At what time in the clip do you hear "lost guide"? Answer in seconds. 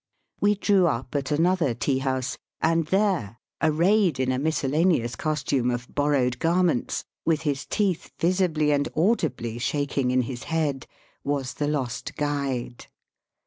11.67-12.87